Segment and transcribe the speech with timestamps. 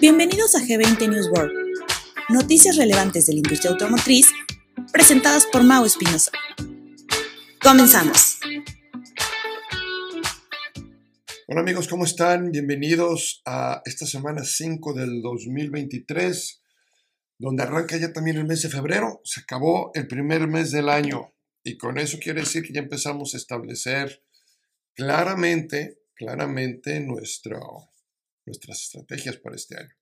[0.00, 1.52] Bienvenidos a G20 News World,
[2.28, 4.32] noticias relevantes de la industria automotriz
[4.92, 6.32] presentadas por Mau Espinosa.
[7.62, 8.38] Comenzamos.
[11.46, 12.50] Hola amigos, ¿cómo están?
[12.50, 16.62] Bienvenidos a esta semana 5 del 2023,
[17.38, 19.20] donde arranca ya también el mes de febrero.
[19.22, 21.32] Se acabó el primer mes del año
[21.62, 24.24] y con eso quiere decir que ya empezamos a establecer
[24.94, 27.90] claramente, claramente nuestro,
[28.46, 29.94] nuestras estrategias para este año.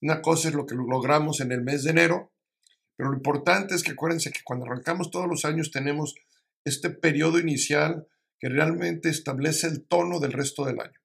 [0.00, 2.32] Una cosa es lo que logramos en el mes de enero,
[2.96, 6.14] pero lo importante es que acuérdense que cuando arrancamos todos los años tenemos
[6.64, 8.06] este periodo inicial
[8.38, 11.00] que realmente establece el tono del resto del año.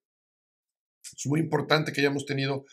[1.18, 2.66] Es muy importante que hayamos tenido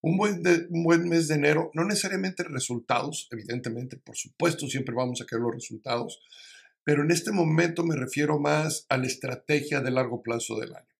[0.00, 5.20] un buen, un buen mes de enero, no necesariamente resultados, evidentemente, por supuesto, siempre vamos
[5.20, 6.20] a querer los resultados,
[6.84, 10.97] pero en este momento me refiero más a la estrategia de largo plazo del año.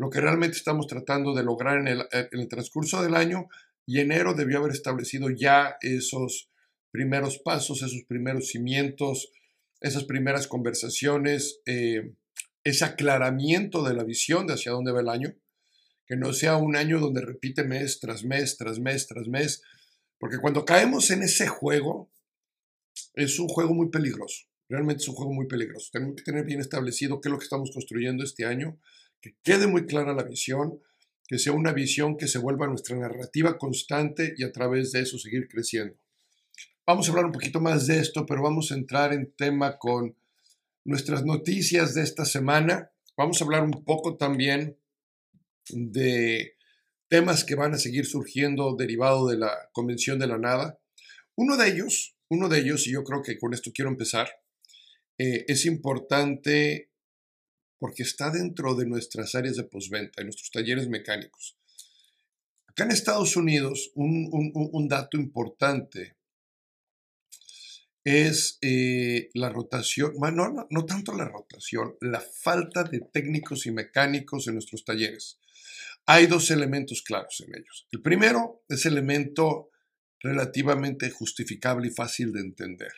[0.00, 3.50] Lo que realmente estamos tratando de lograr en el, transcurso del año
[3.84, 6.48] y enero debió haber establecido ya esos
[6.90, 9.30] primeros pasos, esos primeros cimientos,
[9.78, 12.14] esas primeras conversaciones, eh,
[12.64, 15.34] ese aclaramiento de la visión de hacia dónde va el año,
[16.06, 19.62] que no sea un año donde repite mes tras mes, tras mes, tras mes,
[20.18, 22.10] porque cuando caemos en ese juego,
[23.12, 25.90] es un juego muy peligroso, realmente es un juego muy peligroso.
[25.92, 28.80] Tenemos que tener bien establecido qué es lo que estamos construyendo este año,
[29.20, 30.80] que quede muy clara la visión,
[31.26, 35.18] que sea una visión que se vuelva nuestra narrativa constante y a través de eso
[35.18, 35.96] seguir creciendo.
[36.86, 40.16] Vamos a hablar un poquito más de esto, pero vamos a entrar en tema con
[40.84, 42.90] nuestras noticias de esta semana.
[43.16, 44.76] Vamos a hablar un poco también
[45.68, 46.56] de
[47.08, 50.80] temas que van a seguir surgiendo derivado de la Convención de la Nada.
[51.36, 54.28] Uno de ellos, uno de ellos, y yo creo que con esto quiero empezar,
[55.18, 56.89] eh, es importante
[57.80, 61.56] porque está dentro de nuestras áreas de postventa, en nuestros talleres mecánicos.
[62.68, 66.16] Acá en Estados Unidos, un, un, un dato importante
[68.04, 73.72] es eh, la rotación, bueno, no, no, tanto la rotación, la falta de técnicos y
[73.72, 75.38] mecánicos en nuestros talleres.
[76.06, 77.86] Hay dos elementos claros en ellos.
[77.92, 79.70] El primero es elemento
[80.20, 82.92] relativamente justificable y fácil de entender,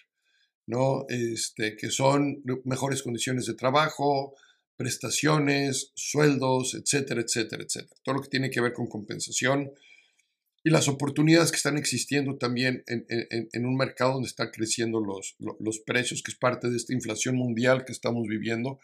[0.67, 1.05] ¿no?
[1.09, 4.35] Este, que son mejores condiciones de trabajo,
[4.83, 8.01] prestaciones, sueldos, etcétera, etcétera, etcétera.
[8.03, 9.71] Todo lo que tiene que ver con compensación
[10.65, 15.79] y las oportunidades que están existiendo también en, un mercado donde están creciendo los, los,
[15.79, 18.81] precios, que es parte de esta inflación mundial que estamos viviendo.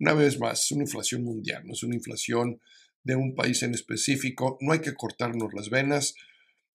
[0.00, 2.58] Una vez más, es una inflación mundial, no es una inflación
[3.02, 4.56] de un país en específico.
[4.62, 6.14] No hay que cortarnos las venas.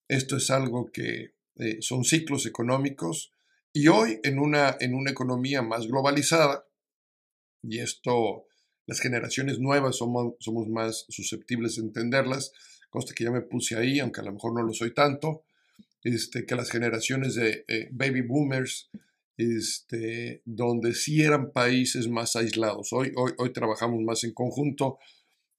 [0.07, 3.31] Esto es algo que eh, son ciclos económicos.
[3.73, 6.67] Y hoy, en una, en una economía más globalizada,
[7.61, 8.48] y esto
[8.89, 12.51] las generaciones nuevas somos, somos más susceptibles de entenderlas,
[12.89, 15.43] conste que ya me puse ahí, aunque a lo mejor no lo soy tanto,
[16.03, 18.89] este, que las generaciones de eh, baby boomers,
[19.37, 22.91] este, donde sí eran países más aislados.
[22.91, 24.97] Hoy, hoy, hoy trabajamos más en conjunto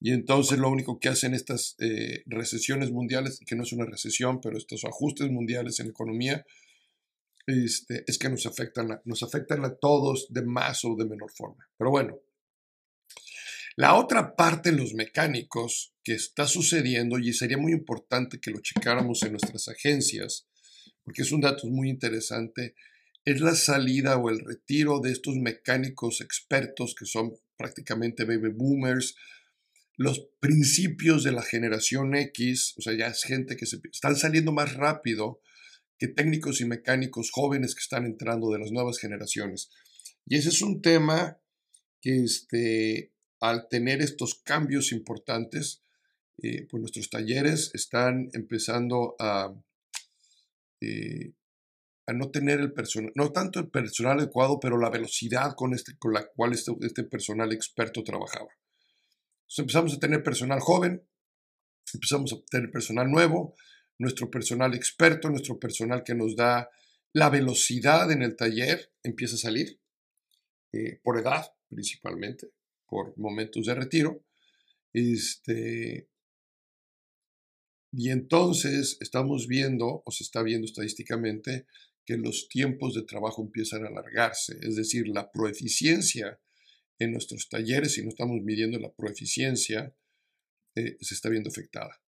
[0.00, 4.40] y entonces lo único que hacen estas eh, recesiones mundiales, que no es una recesión,
[4.40, 6.44] pero estos ajustes mundiales en economía,
[7.46, 11.68] este, es que nos afectan, nos afectan a todos de más o de menor forma.
[11.78, 12.18] Pero bueno,
[13.80, 18.60] la otra parte en los mecánicos que está sucediendo, y sería muy importante que lo
[18.60, 20.46] checáramos en nuestras agencias,
[21.02, 22.74] porque es un dato muy interesante,
[23.24, 29.14] es la salida o el retiro de estos mecánicos expertos que son prácticamente baby boomers,
[29.96, 34.52] los principios de la generación X, o sea, ya es gente que se, están saliendo
[34.52, 35.40] más rápido
[35.98, 39.70] que técnicos y mecánicos jóvenes que están entrando de las nuevas generaciones.
[40.26, 41.40] Y ese es un tema
[42.02, 45.82] que este, al tener estos cambios importantes,
[46.42, 49.54] eh, pues nuestros talleres están empezando a,
[50.80, 51.32] eh,
[52.06, 55.92] a no tener el personal, no tanto el personal adecuado, pero la velocidad con, este,
[56.12, 58.50] la cual este, este personal experto trabajaba.
[59.42, 61.02] Entonces empezamos a tener personal joven,
[61.92, 63.54] empezamos a tener personal nuevo,
[63.98, 66.70] nuestro personal experto, nuestro personal que nos da
[67.12, 69.80] la velocidad en el taller empieza a salir,
[70.72, 72.50] eh, por edad principalmente
[72.90, 74.24] por momentos de retiro.
[74.92, 76.08] Este,
[77.92, 81.66] y entonces estamos viendo, o se está viendo estadísticamente,
[82.04, 86.40] que los tiempos de trabajo empiezan a alargarse, es decir, la proeficiencia
[86.98, 89.94] en nuestros talleres, si no estamos midiendo la proeficiencia,
[90.74, 92.02] eh, se está viendo afectada.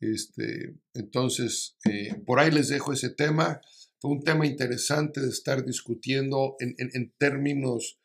[0.00, 3.60] Este, entonces, eh, por ahí les dejo ese tema.
[3.98, 7.98] Fue un tema interesante de estar discutiendo en, en términos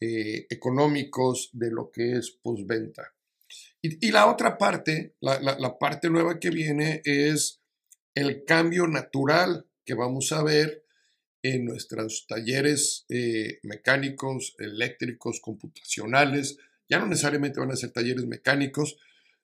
[0.00, 3.14] eh, económicos de lo que es postventa.
[3.80, 7.60] Y, la otra parte, la, parte nueva que viene es
[8.14, 10.84] el cambio natural que vamos a ver
[11.42, 16.56] en nuestros talleres eh, mecánicos, eléctricos, computacionales.
[16.88, 18.96] Ya no necesariamente van a ser talleres mecánicos.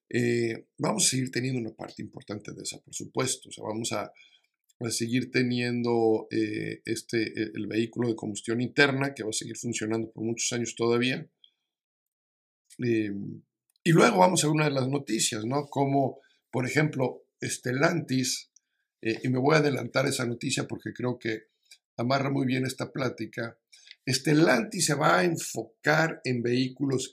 [0.08, 3.50] Eh, vamos a seguir teniendo una parte importante de esa, por supuesto.
[3.50, 4.10] O sea, vamos a,
[4.88, 10.10] a seguir teniendo eh, este, el vehículo de combustión interna que va a seguir funcionando
[10.10, 11.28] por muchos años todavía.
[12.78, 13.42] Em,
[13.84, 15.66] y luego vamos a una de las noticias, ¿no?
[15.66, 18.50] Como, por ejemplo, Stellantis,
[19.02, 21.44] eh, y me voy a adelantar esa noticia porque creo que
[21.96, 23.58] amarra muy bien esta plática.
[24.08, 27.12] Stellantis se va a enfocar en vehículos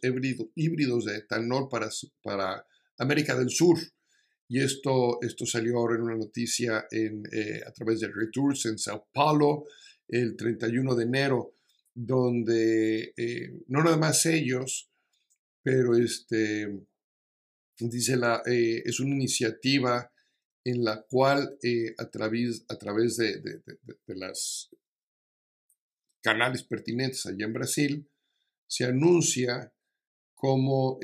[0.55, 1.89] híbridos de etanol para,
[2.23, 2.65] para
[2.97, 3.77] América del Sur.
[4.49, 9.07] Y esto, esto salió ahora en una noticia eh, a través de Retours en Sao
[9.11, 9.65] Paulo
[10.07, 11.53] el 31 de enero,
[11.93, 14.89] donde eh, no nada más ellos,
[15.61, 16.79] pero este,
[17.77, 20.09] dice la, eh, es una iniciativa
[20.63, 21.57] en la cual
[21.97, 24.69] a través, a través de, de, las
[26.21, 28.09] canales pertinentes allá en Brasil,
[28.65, 29.73] se anuncia
[30.35, 30.99] como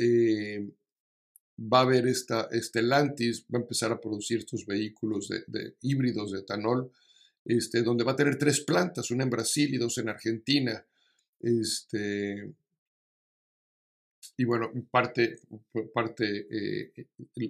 [1.57, 6.39] va a haber esta Stellantis, va a empezar a producir estos vehículos de, híbridos de
[6.39, 6.91] etanol,
[7.45, 10.85] este, donde va a tener tres plantas, una en Brasil y dos en Argentina.
[11.39, 12.53] Este,
[14.37, 15.39] y bueno, parte,
[15.93, 17.07] parte eh,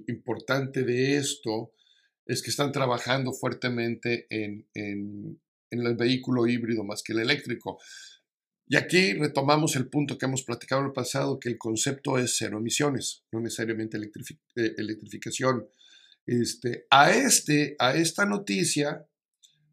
[0.07, 1.71] importante de esto
[2.25, 5.39] es que están trabajando fuertemente en, en,
[5.69, 7.79] en el vehículo híbrido más que el eléctrico.
[8.68, 12.36] Y aquí retomamos el punto que hemos platicado en el pasado, que el concepto es
[12.38, 15.68] cero emisiones, no necesariamente eh, electrificación.
[16.25, 19.06] Este, a, este, a esta noticia,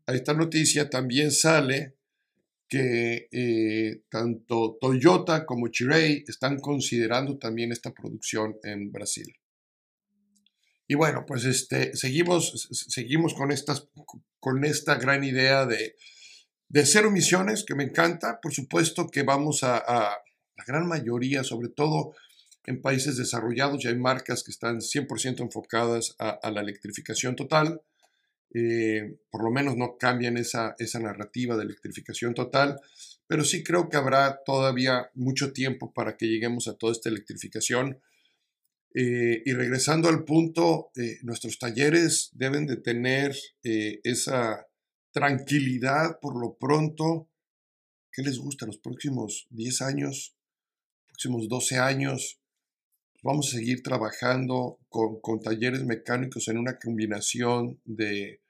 [0.07, 1.95] a esta noticia también sale
[2.69, 9.33] que eh, tanto Toyota como Chirey están considerando también esta producción en Brasil.
[10.87, 13.89] Y bueno, pues este, seguimos, seguimos con, estas,
[14.41, 15.95] con esta gran idea de,
[16.71, 18.39] de cero emisiones, que me encanta.
[18.41, 19.83] Por supuesto que vamos a,
[20.57, 22.15] la gran mayoría, sobre todo
[22.65, 27.83] en países desarrollados, ya hay marcas que están 100% enfocadas a, la electrificación total.
[28.55, 32.81] Eh, por lo menos no cambian esa, esa narrativa de electrificación total,
[33.27, 38.01] pero sí creo que habrá todavía mucho tiempo para que lleguemos a toda esta electrificación.
[38.95, 44.67] Eh, y regresando al punto, eh, nuestros talleres deben de tener esa
[45.13, 47.29] tranquilidad por lo pronto.
[48.13, 50.37] ¿Qué les gusta los próximos 10 años,
[51.07, 52.41] próximos 12 años?
[53.23, 58.41] Vamos a seguir trabajando con, talleres mecánicos en una combinación de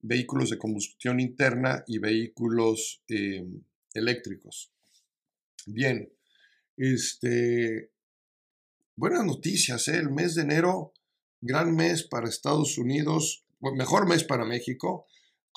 [0.00, 3.62] vehículos de combustión interna y vehículos em,
[3.92, 4.70] eléctricos.
[5.66, 6.12] Bien,
[6.76, 7.90] este,
[8.96, 9.96] buenas noticias, ¿eh?
[9.96, 10.92] el mes de enero,
[11.40, 15.06] gran mes para Estados Unidos, mejor mes para México,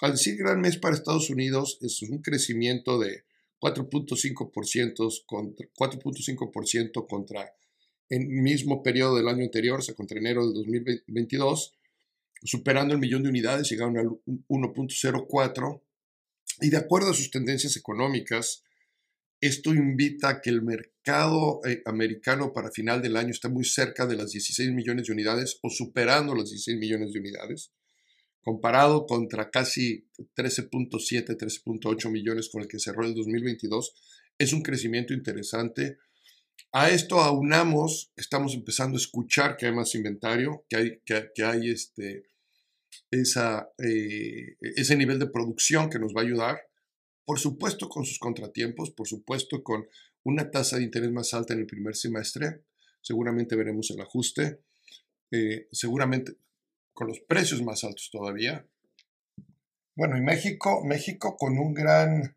[0.01, 3.23] al decir gran mes para Estados Unidos, es un crecimiento de
[3.59, 7.53] 4.5% contra, 4.5% contra
[8.09, 11.73] el mismo periodo del año anterior, o sea, contra enero del 2022,
[12.43, 14.07] superando el millón de unidades, llegaron al
[14.47, 15.81] 1.04.
[16.61, 18.63] Y de acuerdo a sus tendencias económicas,
[19.41, 24.07] esto invita a que el mercado eh, americano para final del año esté muy cerca
[24.07, 27.71] de las 16 millones de unidades o superando las 16 millones de unidades
[28.47, 33.93] comparado contra casi 13.7, 13.8 millones con el que cerró el 2022,
[34.37, 35.97] es un crecimiento interesante.
[36.71, 41.71] A esto aunamos, estamos empezando a escuchar que hay más inventario, que hay, que, hay
[41.71, 42.23] este,
[43.11, 46.61] eh, ese nivel de producción que nos va a ayudar,
[47.25, 49.85] por supuesto con sus contratiempos, por supuesto con
[50.23, 52.63] una tasa de interés más alta en el primer semestre,
[53.01, 54.61] seguramente veremos el ajuste,
[55.31, 56.37] eh, seguramente
[56.97, 58.65] con los precios más altos todavía.
[59.95, 62.35] Bueno, y México, México con un gran,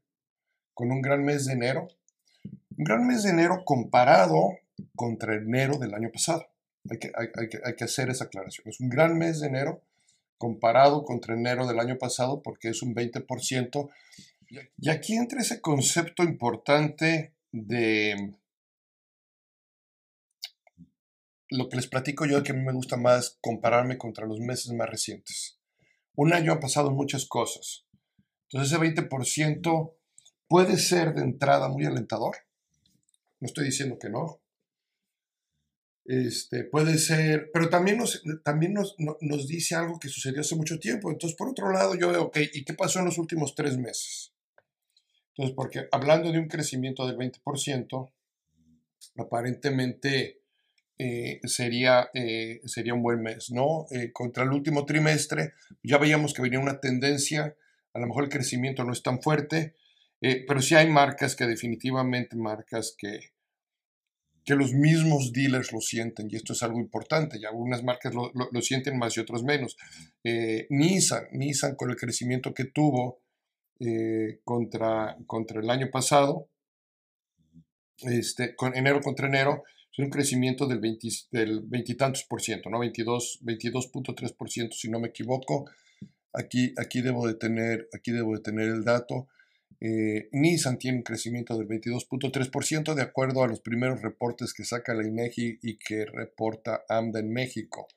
[0.75, 1.89] con un gran mes de enero,
[2.77, 4.59] un gran mes de enero comparado
[4.95, 6.47] contra enero del año pasado.
[6.91, 8.69] Hay que, hay, que, hay que hacer esa aclaración.
[8.69, 9.81] Es un gran mes de enero
[10.37, 13.91] comparado contra enero del año pasado porque es un 20%.
[14.77, 18.35] Y aquí entra ese concepto importante de
[21.51, 24.73] lo que les platico yo que a mí me gusta más compararme contra los meses
[24.73, 25.59] más recientes.
[26.15, 27.87] Un año ha pasado muchas cosas.
[28.49, 29.95] Entonces ese 20%
[30.49, 32.37] puede ser de entrada muy alentador.
[33.41, 34.41] No estoy diciendo que no.
[36.05, 40.79] Este, puede ser, pero también, nos, también nos, nos dice algo que sucedió hace mucho
[40.79, 41.11] tiempo.
[41.11, 44.33] Entonces, por otro lado, yo veo, ok, ¿y qué pasó en los últimos tres meses?
[45.29, 48.13] Entonces, porque hablando de un crecimiento del 20%,
[49.17, 50.40] aparentemente
[51.03, 53.87] eh, sería, eh, sería un buen mes, ¿no?
[54.13, 57.57] contra el último trimestre ya veíamos que venía una tendencia,
[57.95, 59.77] a lo mejor el crecimiento no es tan fuerte,
[60.21, 63.33] pero sí hay marcas que definitivamente, marcas que,
[64.45, 68.31] que los mismos dealers lo sienten, y esto es algo importante, y algunas marcas lo,
[68.35, 69.79] lo, sienten más y otras menos.
[70.69, 73.23] Nissan, Nissan con el crecimiento que tuvo
[74.45, 76.51] contra, contra el año pasado,
[78.03, 82.79] este, con enero contra enero, es un crecimiento del, 20, del veintitantos por ciento, ¿no?
[82.79, 85.71] 22, 22.3% si no me equivoco.
[86.33, 89.29] Aquí, aquí, debo de tener, aquí debo de tener el dato.
[89.81, 94.95] Eh, Nissan tiene un crecimiento del 22.3% de acuerdo a los primeros reportes que saca
[94.95, 97.89] la INEGI y que reporta AMDA en México.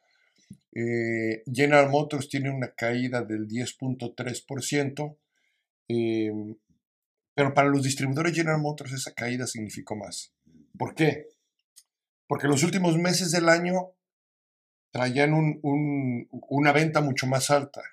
[0.73, 5.17] Eh, General Motors tiene una caída del 10.3%.
[5.89, 6.31] Eh,
[7.35, 10.33] pero para los distribuidores General Motors esa caída significó más.
[10.77, 11.27] ¿Por qué?
[12.33, 13.91] Porque los últimos meses del año
[14.89, 17.83] traían una venta mucho más alta.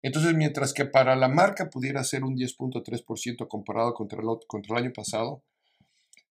[0.00, 5.42] Entonces, mientras que para la marca pudiera ser un 10.3% comparado contra el, año pasado,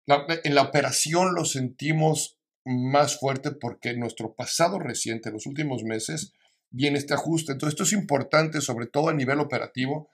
[0.09, 6.33] en la operación lo sentimos más fuerte porque nuestro pasado reciente, en los últimos meses,
[6.71, 7.53] viene este ajuste.
[7.53, 10.09] Entonces, esto es importante, sobre todo a nivel operativo,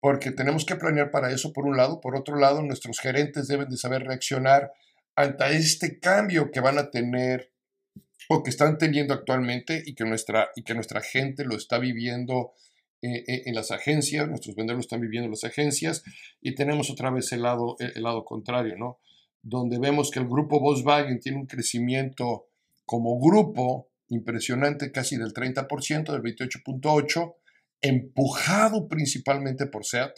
[0.00, 3.68] porque tenemos que planear para eso por un lado, por otro lado nuestros gerentes deben
[3.68, 4.72] de saber reaccionar
[5.18, 7.52] ante este cambio que van a tener
[8.28, 12.52] o que están teniendo actualmente y que nuestra, y que nuestra gente lo está viviendo
[13.02, 16.04] eh, eh, en las agencias, nuestros vendedores lo están viviendo en las agencias
[16.40, 19.00] y tenemos otra vez el lado, el lado contrario, ¿no?
[19.42, 22.46] Donde vemos que el grupo Volkswagen tiene un crecimiento
[22.84, 27.34] como grupo impresionante, casi del 30%, del 28.8%,
[27.80, 30.12] empujado principalmente por SEAT,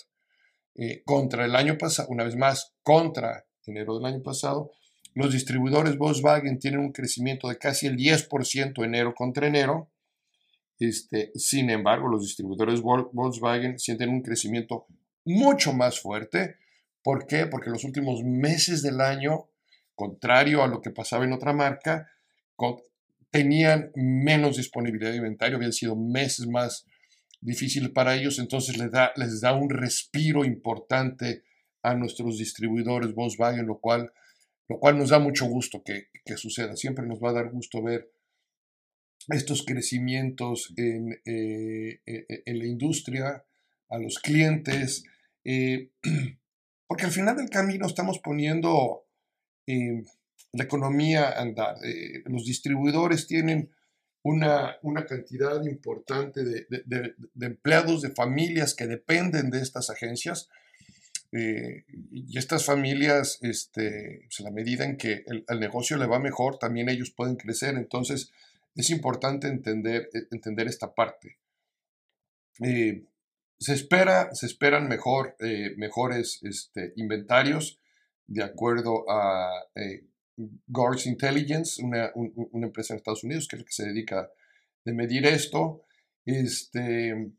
[0.74, 4.72] eh, contra el año pasado, una vez más, contra enero del año pasado.
[5.14, 9.90] Los distribuidores Volkswagen tienen un crecimiento de casi el 10% enero contra enero.
[10.78, 14.86] Este, sin embargo, los distribuidores Volkswagen sienten un crecimiento
[15.24, 16.56] mucho más fuerte.
[17.02, 17.46] ¿Por qué?
[17.46, 19.48] Porque los últimos meses del año,
[19.94, 22.08] contrario a lo que pasaba en otra marca,
[23.30, 26.86] tenían menos disponibilidad de inventario, habían sido meses más
[27.40, 31.42] difícil para ellos, entonces les da, les da un respiro importante
[31.82, 34.12] a nuestros distribuidores Volkswagen, lo cual,
[34.70, 36.76] lo cual nos da mucho gusto que, suceda.
[36.76, 38.12] Siempre nos va a dar gusto ver
[39.28, 43.44] estos crecimientos en, eh, e, e, la industria,
[43.88, 45.02] a los clientes,
[45.42, 45.90] eh,
[46.86, 49.08] porque al final del camino estamos poniendo
[49.66, 50.04] eh,
[50.52, 51.74] la economía a andar.
[52.26, 53.70] los distribuidores tienen
[54.22, 60.48] una, una cantidad importante de, empleados, de familias que dependen de estas agencias.
[61.32, 66.58] Eh, y estas familias, este, pues, la medida en que el, negocio le va mejor,
[66.58, 67.76] también ellos pueden crecer.
[67.76, 68.32] Entonces,
[68.74, 71.38] es importante entender, e, entender esta parte.
[72.62, 73.04] Eh,
[73.58, 77.78] se, espera, se esperan mejor, eh, mejores este, inventarios
[78.26, 79.50] de acuerdo a
[80.66, 82.12] Gors Intelligence, una,
[82.52, 84.20] empresa en Estados Unidos que es la que se dedica
[84.86, 85.84] a medir esto,
[86.24, 87.30] este, eh,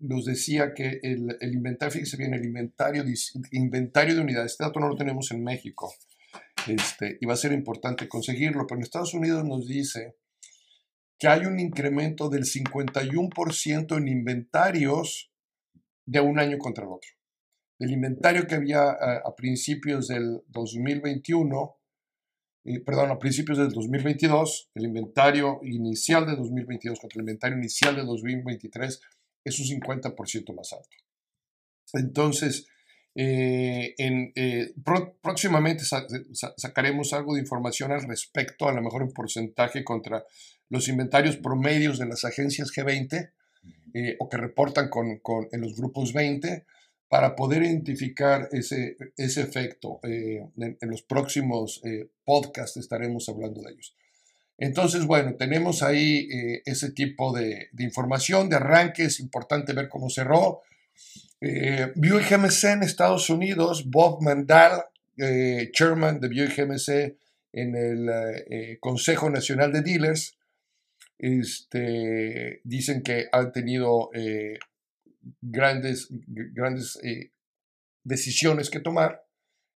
[0.00, 3.04] nos decía que el, inventario, fíjese bien, el inventario,
[3.52, 5.92] inventario de unidades, este dato no lo tenemos en México,
[6.66, 10.16] este, y va a ser importante conseguirlo, pero en Estados Unidos nos dice
[11.18, 15.30] que hay un incremento del 51% en inventarios
[16.06, 17.10] de un año contra el otro.
[17.78, 21.76] Del inventario que había a, principios del 2021,
[22.64, 27.96] eh, perdón, a principios del 2022, el inventario inicial de 2022 contra el inventario inicial
[27.96, 29.00] de 2023
[29.44, 30.96] es un 50% más alto.
[31.94, 32.66] Entonces,
[33.14, 34.72] eh, en, eh,
[35.22, 35.84] próximamente
[36.56, 40.24] sacaremos algo de información al respecto, a lo mejor en porcentaje contra
[40.68, 43.32] los inventarios promedios de las agencias G20
[44.20, 46.64] o que reportan con, con, en los grupos 20
[47.10, 49.98] para poder identificar ese, ese efecto.
[50.04, 53.96] Eh, en, los próximos eh, podcasts estaremos hablando de ellos.
[54.60, 60.08] Entonces, bueno, tenemos ahí eh, ese tipo de, información, de arranque, es importante ver cómo
[60.08, 60.62] cerró.
[61.40, 64.84] Buick GMC en Estados Unidos, Bob Mandal,
[65.72, 67.16] chairman de Buick GMC
[67.52, 70.36] en el Consejo Nacional de Dealers,
[71.18, 74.10] este, dicen que han tenido
[75.40, 77.32] grandes, grandes eh,
[78.04, 79.24] decisiones que tomar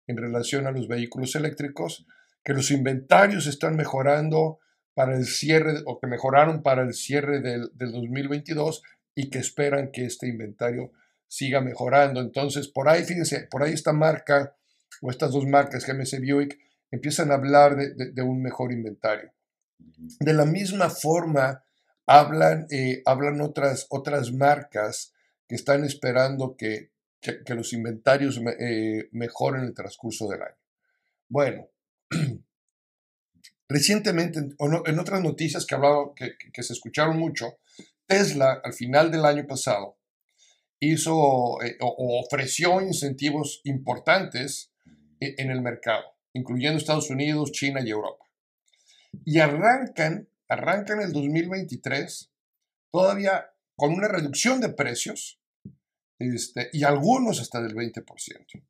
[0.07, 2.05] en relación a los vehículos eléctricos,
[2.43, 4.59] que los inventarios están mejorando
[4.93, 8.83] para el cierre o que mejoraron para el cierre del, del 2022
[9.15, 10.91] y que esperan que este inventario
[11.27, 12.19] siga mejorando.
[12.19, 14.55] Entonces, por ahí, fíjense, por ahí esta marca
[15.01, 16.59] o estas dos marcas, GMC Buick,
[16.91, 19.31] empiezan a hablar de, un mejor inventario.
[19.77, 21.63] De la misma forma,
[22.05, 25.13] hablan, eh, hablan otras, otras marcas
[25.47, 26.91] que están esperando que,
[27.47, 30.57] los inventarios eh, mejoren en el transcurso del año.
[31.29, 31.69] Bueno,
[33.71, 37.57] recientemente, en otras noticias que, hablaba, que, se escucharon mucho,
[38.05, 39.97] Tesla al final del año pasado
[40.79, 44.71] hizo eh, o ofreció incentivos importantes
[45.19, 48.25] en el mercado incluyendo Estados Unidos, China y Europa.
[49.25, 52.31] Y arrancan, arrancan el 2023
[52.91, 55.39] todavía con una reducción de precios
[56.19, 58.63] este, y algunos hasta del 20%.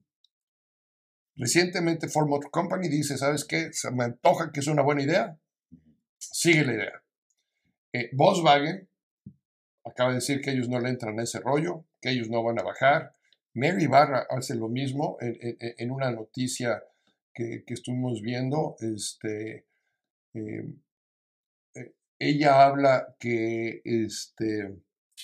[1.36, 3.72] Recientemente Ford Motor Company dice, ¿sabes qué?
[3.74, 5.40] Se me antoja que es una buena idea.
[6.18, 7.04] Sigue la idea.
[7.94, 8.88] Eh, Volkswagen
[9.84, 12.60] acaba de decir que ellos no le entran a ese rollo, que ellos no van
[12.60, 13.14] a bajar.
[13.54, 16.82] Mary Barra hace lo mismo en una noticia
[17.34, 19.66] que, estuvimos viendo, este,
[20.34, 20.82] em,
[21.76, 24.78] eh, ella habla que, este,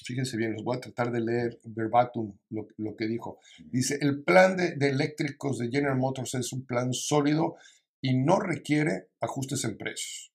[0.03, 3.39] fíjense bien, los voy a tratar de leer verbatim lo, que dijo.
[3.71, 7.55] Dice, el plan de, de, eléctricos de General Motors es un plan sólido
[8.01, 10.33] y no requiere ajustes en precios.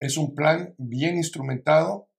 [0.00, 2.10] Es un plan bien instrumentado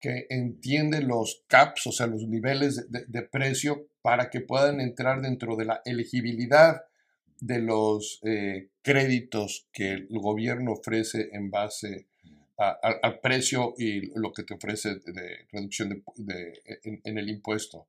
[0.00, 5.22] que entiende los caps, o sea, los niveles de, de precio para que puedan entrar
[5.22, 6.82] dentro de la elegibilidad
[7.40, 12.06] de los eh, créditos que el gobierno ofrece en base
[12.58, 16.62] al precio y lo que te ofrece de reducción de,
[17.04, 17.86] en, el impuesto.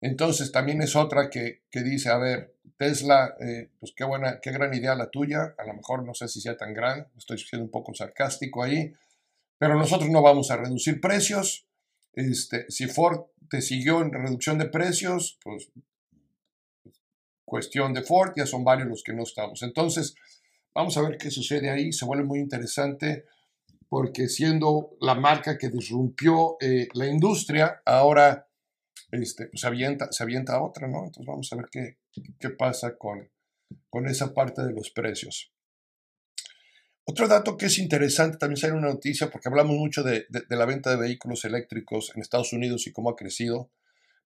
[0.00, 4.72] Entonces también es otra que, dice, a ver, Tesla, eh, pues qué buena, qué gran
[4.72, 7.70] idea la tuya, a lo mejor no sé si sea tan gran, estoy siendo un
[7.70, 8.94] poco sarcástico ahí,
[9.58, 11.66] pero nosotros no vamos a reducir precios.
[12.14, 15.68] Este, si Ford te siguió en reducción de precios, pues
[17.44, 19.62] cuestión de Ford, ya son varios los que no estamos.
[19.62, 20.14] Entonces,
[20.74, 23.26] vamos a ver qué sucede ahí, se vuelve muy interesante
[23.90, 28.48] porque siendo la marca que disrumpió eh, la industria, ahora
[29.10, 30.98] este, pues, se, avienta, se avienta a otra, ¿no?
[30.98, 31.98] Entonces vamos a ver qué,
[32.38, 33.28] qué pasa con,
[33.90, 35.52] con esa parte de los precios.
[37.04, 40.66] Otro dato que es interesante, también sale una noticia, porque hablamos mucho de, de, la
[40.66, 43.72] venta de vehículos eléctricos en Estados Unidos y cómo ha crecido,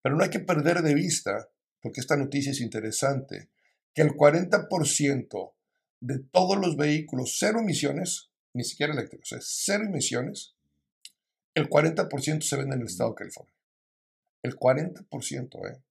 [0.03, 1.49] pero no hay que perder de vista
[1.81, 3.49] porque esta noticia es interesante,
[3.95, 5.53] que el 40%
[6.01, 10.55] de todos los vehículos cero emisiones, ni siquiera eléctricos, es cero emisiones,
[11.55, 13.55] el 40% se vende en el estado de California.
[14.43, 15.83] El 40%, ¿eh?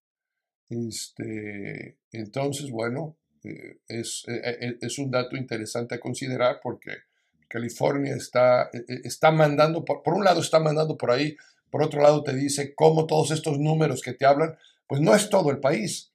[0.70, 6.92] Este, entonces, bueno, eh, es, eh, eh, es, un dato interesante a considerar porque
[7.50, 8.70] California está,
[9.04, 11.36] está mandando, por, por un lado está mandando por ahí,
[11.70, 14.56] por otro lado te dice cómo todos estos números que te hablan
[14.88, 16.14] pues no es todo el país,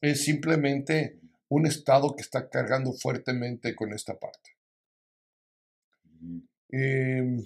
[0.00, 4.56] es simplemente un Estado que está cargando fuertemente con esta parte.
[6.68, 7.44] Em,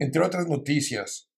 [0.00, 1.28] entre otras noticias,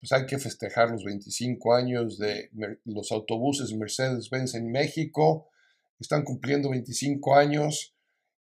[0.00, 2.50] pues hay que festejar los 25 años de
[2.84, 5.48] los autobuses Mercedes-Benz en México.
[5.98, 7.96] Están cumpliendo 25 años.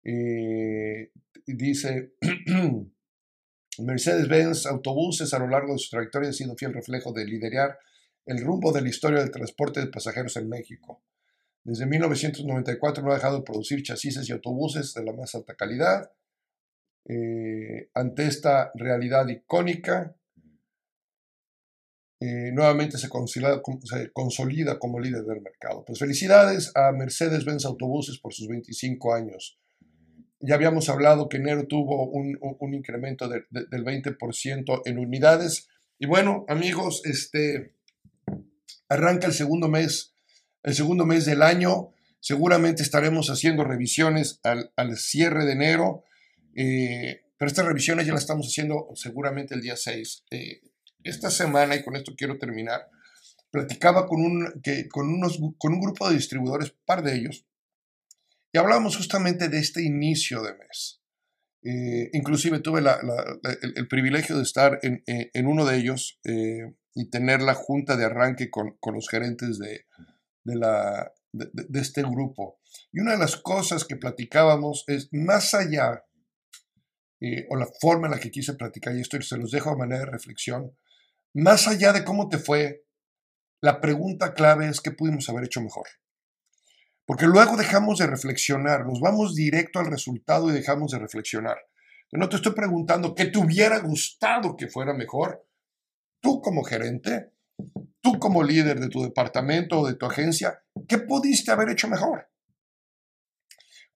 [0.04, 1.10] Eh,
[1.46, 2.14] dice,
[3.78, 7.78] Mercedes-Benz Autobuses a lo largo de su trayectoria ha sido fiel reflejo de liderar
[8.26, 11.02] el rumbo de la historia del transporte de pasajeros en México.
[11.64, 16.10] Desde 1994 no ha dejado de producir chasis y autobuses de la más alta calidad.
[17.08, 20.16] Eh, ante esta realidad icónica,
[22.18, 25.84] eh, nuevamente se consolida, como líder del mercado.
[25.84, 29.58] Pues felicidades a Mercedes-Benz Autobuses por sus 25 años.
[30.40, 35.68] Ya habíamos hablado que enero tuvo un, incremento del 20% en unidades.
[35.98, 37.74] Y bueno, amigos, este,
[38.88, 40.14] arranca el segundo mes,
[40.62, 41.92] el segundo mes del año.
[42.20, 46.04] Seguramente estaremos haciendo revisiones al, cierre de enero,
[46.56, 50.24] eh, pero estas revisiones ya las estamos haciendo seguramente el día 6.
[50.30, 50.62] Eh,
[51.04, 52.88] esta semana, y con esto quiero terminar,
[53.50, 57.46] platicaba con un, que, con, unos, con un grupo de distribuidores, par de ellos,
[58.52, 61.00] y hablábamos justamente de este inicio de mes.
[61.62, 66.20] Eh, inclusive tuve el, privilegio de estar en, en uno de ellos
[66.96, 69.84] y tener la junta de arranque con, los gerentes de,
[70.44, 72.58] la, de, este grupo.
[72.90, 76.04] Y una de las cosas que platicábamos es, más allá,
[77.20, 79.76] eh, o la forma en la que quise platicar, y esto se los dejo a
[79.76, 80.76] manera de reflexión,
[81.34, 82.84] más allá de cómo te fue,
[83.60, 85.86] la pregunta clave es qué pudimos haber hecho mejor.
[87.06, 91.56] Porque luego dejamos de reflexionar, nos vamos directo al resultado y dejamos de reflexionar.
[92.12, 95.46] No te estoy preguntando qué te hubiera gustado que fuera mejor,
[96.20, 97.32] tú como gerente,
[98.00, 102.28] tú como líder de tu departamento o de tu agencia, ¿qué pudiste haber hecho mejor?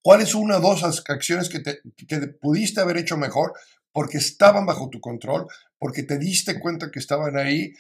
[0.03, 3.53] ¿Cuáles una o dos acciones que, te, que pudiste haber hecho mejor
[3.93, 5.47] porque estaban bajo tu control,
[5.79, 7.73] porque te diste cuenta que estaban ahí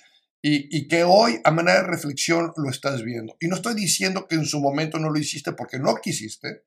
[0.42, 3.36] y, y, que hoy a manera de reflexión lo estás viendo?
[3.40, 6.64] Y no estoy diciendo que en su momento no lo hiciste porque no quisiste.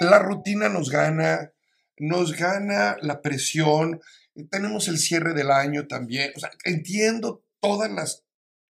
[0.00, 1.52] La rutina nos gana,
[1.98, 4.00] nos gana la presión,
[4.50, 6.32] tenemos el cierre del año también.
[6.36, 8.24] O sea, entiendo todas las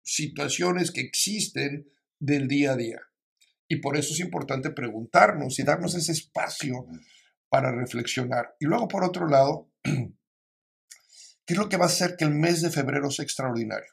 [0.03, 3.01] situaciones que existen del día a día.
[3.67, 6.85] Y por eso es importante preguntarnos y darnos ese espacio
[7.49, 8.55] para reflexionar.
[8.59, 12.61] Y luego, por otro lado, ¿qué es lo que va a hacer que el mes
[12.61, 13.91] de febrero sea extraordinario?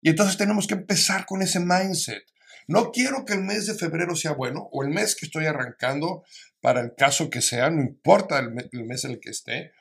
[0.00, 2.22] Y entonces tenemos que empezar con ese mindset.
[2.68, 6.24] No quiero que el mes de febrero sea bueno o el mes que estoy arrancando,
[6.60, 9.72] para el caso que sea, no importa el, mes en el que esté,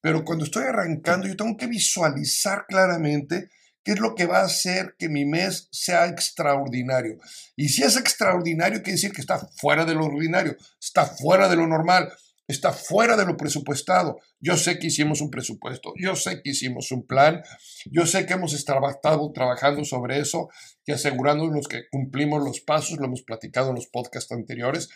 [0.00, 3.50] pero cuando estoy arrancando yo tengo que visualizar claramente
[3.88, 7.16] qué es lo que va a hacer que mi mes sea extraordinario.
[7.56, 11.56] Y si es extraordinario, quiere decir que está fuera de lo ordinario, está fuera de
[11.56, 12.12] lo normal,
[12.46, 14.20] está fuera de lo presupuestado.
[14.40, 17.42] Yo sé que hicimos un presupuesto, yo sé que hicimos un plan,
[17.86, 20.50] yo sé que hemos estado trabajando sobre eso,
[20.84, 24.90] que asegurándonos que cumplimos los pasos, lo hemos platicado en los podcasts anteriores,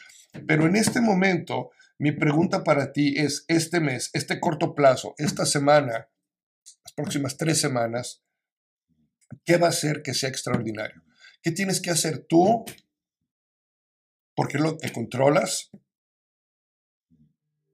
[0.47, 5.47] pero en este momento mi pregunta para ti es, este mes, este corto plazo, esta
[5.47, 6.11] semana,
[6.85, 8.23] las próximas tres semanas,
[9.45, 11.03] ¿qué va a hacer que sea extraordinario?
[11.43, 12.65] ¿Qué tienes que hacer tú?
[14.35, 15.71] Porque lo que controlas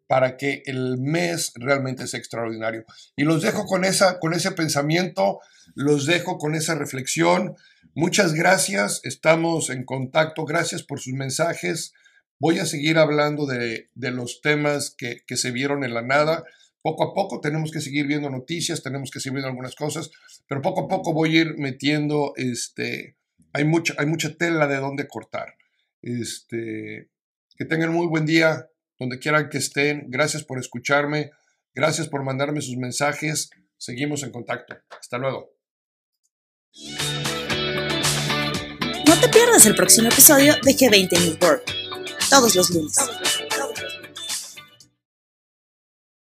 [0.09, 2.85] para que el mes realmente sea extraordinario.
[3.15, 5.39] Y los dejo con, esa, con ese pensamiento,
[5.75, 7.55] los dejo con esa reflexión.
[7.95, 11.93] Muchas gracias, estamos en contacto, gracias por sus mensajes.
[12.41, 16.43] Voy a seguir hablando de, los temas que, que, se vieron en la nada.
[16.83, 20.11] Poco a poco tenemos que seguir viendo noticias, tenemos que seguir viendo algunas cosas,
[20.47, 23.17] pero poco a poco voy a ir metiendo, este,
[23.53, 25.55] hay mucha, hay mucha tela de dónde cortar.
[26.03, 27.11] Este,
[27.57, 30.07] que tengan muy buen día, donde quieran que estén.
[30.09, 31.31] Gracias por escucharme.
[31.75, 33.51] Gracias por mandarme sus mensajes.
[33.77, 34.77] Seguimos en contacto.
[34.99, 35.51] Hasta luego.
[39.07, 41.63] No te pierdas el próximo episodio de G20 News World,
[42.31, 42.97] todos los lunes.